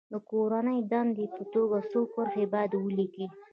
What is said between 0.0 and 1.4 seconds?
د کورنۍ دندې